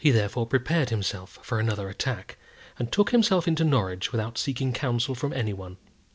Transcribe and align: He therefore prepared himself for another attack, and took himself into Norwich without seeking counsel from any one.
He 0.03 0.09
therefore 0.09 0.47
prepared 0.47 0.89
himself 0.89 1.37
for 1.43 1.59
another 1.59 1.87
attack, 1.87 2.37
and 2.79 2.91
took 2.91 3.11
himself 3.11 3.47
into 3.47 3.63
Norwich 3.63 4.11
without 4.11 4.35
seeking 4.35 4.73
counsel 4.73 5.13
from 5.13 5.31
any 5.31 5.53
one. 5.53 5.77